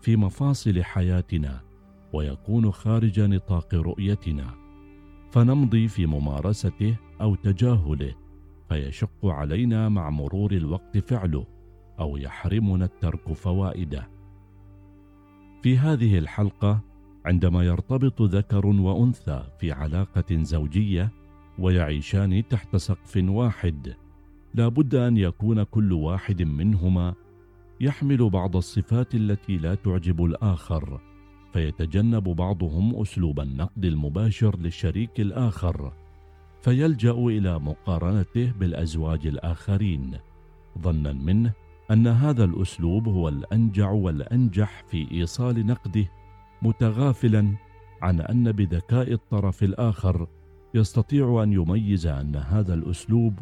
[0.00, 1.60] في مفاصل حياتنا
[2.12, 4.54] ويكون خارج نطاق رؤيتنا.
[5.30, 8.14] فنمضي في ممارسته أو تجاهله
[8.68, 11.46] فيشق علينا مع مرور الوقت فعله
[12.00, 14.08] أو يحرمنا الترك فوائده.
[15.62, 16.80] في هذه الحلقة
[17.24, 21.10] عندما يرتبط ذكر وأنثى في علاقة زوجية
[21.58, 23.94] ويعيشان تحت سقف واحد
[24.54, 27.14] لا بد أن يكون كل واحد منهما
[27.80, 31.00] يحمل بعض الصفات التي لا تعجب الآخر
[31.52, 35.92] فيتجنب بعضهم أسلوب النقد المباشر للشريك الآخر
[36.62, 40.18] فيلجأ إلى مقارنته بالأزواج الآخرين
[40.78, 41.52] ظنا منه
[41.90, 46.06] أن هذا الأسلوب هو الأنجع والأنجح في إيصال نقده
[46.62, 47.56] متغافلا
[48.02, 50.26] عن أن بذكاء الطرف الآخر
[50.74, 53.38] يستطيع أن يميز أن هذا الأسلوب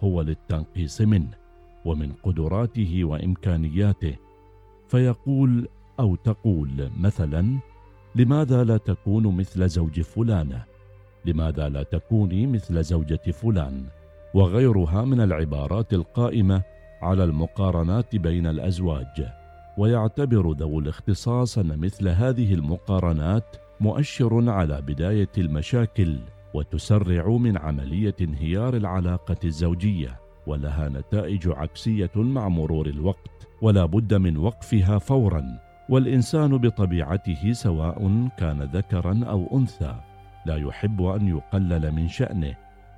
[0.00, 1.47] هو للتنقيص منه.
[1.88, 4.16] ومن قدراته وإمكانياته
[4.88, 5.68] فيقول
[6.00, 7.58] أو تقول مثلا
[8.14, 10.64] لماذا لا تكون مثل زوج فلانه
[11.24, 13.84] لماذا لا تكوني مثل زوجة فلان؟
[14.34, 16.62] وغيرها من العبارات القائمة
[17.02, 19.28] على المقارنات بين الأزواج
[19.78, 26.18] ويعتبر ذو الاختصاص أن مثل هذه المقارنات مؤشر على بداية المشاكل
[26.54, 30.27] وتسرع من عملية انهيار العلاقة الزوجية.
[30.48, 38.62] ولها نتائج عكسية مع مرور الوقت ولا بد من وقفها فورا والإنسان بطبيعته سواء كان
[38.62, 39.94] ذكرا أو أنثى.
[40.46, 42.54] لا يحب أن يقلل من شأنه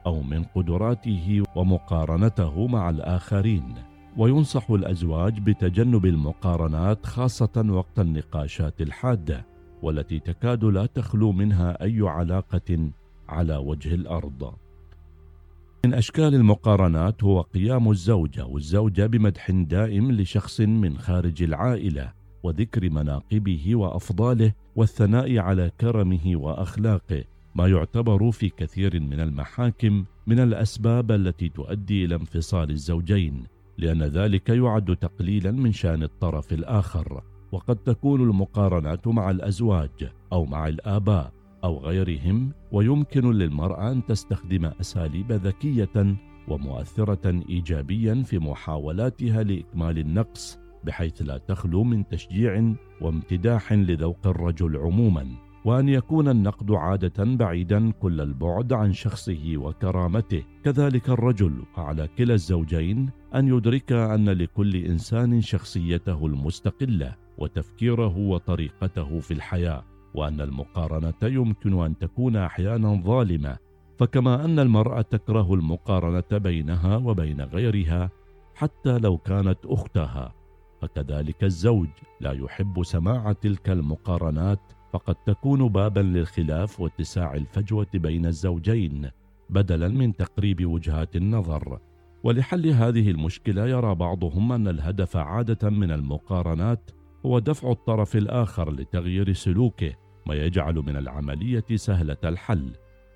[0.07, 3.75] أو من قدراته ومقارنته مع الآخرين.
[4.17, 9.47] وينصح الأزواج بتجنب المقارنات خاصة وقت النقاشات الحادة
[9.83, 12.91] والتي تكاد لا تخلو منها أي علاقة
[13.29, 14.55] على وجه الأرض.
[15.85, 23.77] من أشكال المقارنات هو قيام الزوجة والزوجة بمدح دائم لشخص من خارج العائلة وذكر مناقبه
[23.77, 27.25] وأفضاله والثناء على كرمه وأخلاقه
[27.55, 33.47] ما يعتبر في كثير من المحاكم من الأسباب التي تؤدي إلى انفصال الزوجين
[33.79, 37.23] لأن ذلك يعد تقليلا من شأن الطرف الآخر.
[37.53, 45.33] وقد تكون المقارنات مع الأزواج أو مع الآباء أو غيرهم ويمكن للمرأة أن تستخدم أساليب
[45.33, 46.17] ذكية
[46.49, 55.27] ومؤثرة ايجابيا في محاولاتها لإكمال النقص بحيث لا تخلو من تشجيع وامتداح لذوق الرجل عموما
[55.65, 60.43] وأن يكون النقد عادة بعيدا كل البعد عن شخصه وكرامته.
[60.65, 69.35] كذلك الرجل وعلى كلا الزوجين أن يدرك أن لكل إنسان شخصيته المستقلة وتفكيره وطريقته في
[69.35, 69.85] الحياة.
[70.15, 73.57] وأن المقارنة يمكن أن تكون أحيانا ظالمة
[73.99, 78.11] فكما أن المرأة تكره المقارنة بينها وبين غيرها
[78.55, 80.35] حتى لو كانت أختها.
[80.81, 81.89] فكذلك الزوج
[82.21, 84.61] لا يحب سماع تلك المقارنات
[84.93, 89.11] فقد تكون بابا للخلاف واتساع الفجوة بين الزوجين
[89.51, 91.79] بدلا من تقريب وجهات النظر.
[92.23, 96.91] ولحل هذه المشكلة يرى بعضهم أن الهدف عادة من المقارنات
[97.27, 99.93] هو دفع الطرف الآخر لتغيير سلوكه
[100.27, 102.73] ما يجعل من العملية سهلة الحل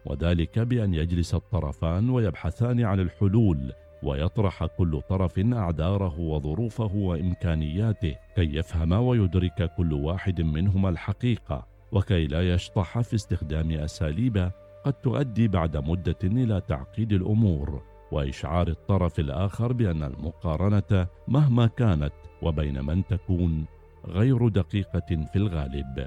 [0.07, 3.73] وذلك بأن يجلس الطرفان ويبحثان عن الحلول
[4.03, 12.55] ويطرح كل طرف أعذاره وظروفه وإمكانياته كي يفهم ويدرك كل واحد منهما الحقيقة وكي لا
[12.55, 14.51] يشطح في استخدام أساليب
[14.85, 17.83] قد تؤدي بعد مدة إلى تعقيد الأمور
[18.13, 23.67] وإشعار الطرف الآخر بأن المقارنة مهما كانت وبين من تكون
[24.09, 26.07] غير دقيقة في الغالب.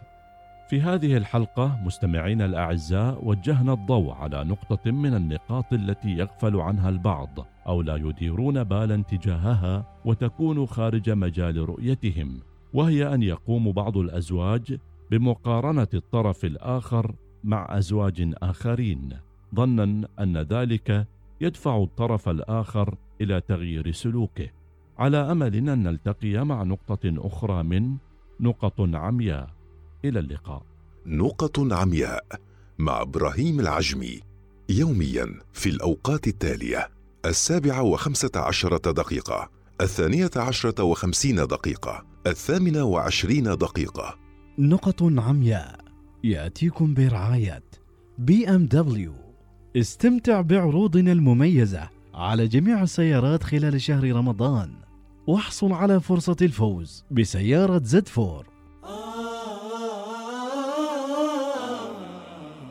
[0.70, 7.48] في هذه الحلقة مستمعينا الأعزاء وجهنا الضوء على نقطة من النقاط التي يغفل عنها البعض
[7.68, 12.40] أو لا يديرون بالا تجاهها وتكون خارج مجال رؤيتهم.
[12.74, 14.78] وهي أن يقوم بعض الأزواج
[15.12, 19.10] بمقارنة الطرف الآخر مع أزواج آخرين.
[19.56, 21.08] ظنا أن ذلك
[21.42, 24.50] يدفع الطرف الآخر إلى تغيير سلوكه.
[24.98, 27.96] على أمل أن نلتقي مع نقطة أخرى من
[28.40, 29.50] نقط عمياء.
[30.06, 30.64] إلى اللقاء.
[31.06, 32.26] نقط عمياء
[32.78, 34.22] مع إبراهيم العجمي
[34.70, 36.90] يوميا في الأوقات التالية
[37.26, 39.50] السابعة وخمسة عشرة دقيقة
[39.82, 44.18] الثانية عشرة وخمسين دقيقة الثامنة وعشرين دقيقة.
[44.60, 45.80] نقط عمياء
[46.24, 47.64] يأتيكم برعاية
[48.18, 49.14] بي إم دبليو.
[49.78, 54.87] استمتع بعروضنا المميزة على جميع السيارات خلال شهر رمضان.
[55.28, 58.57] واحصل على فرصة الفوز بسيارة زد فور.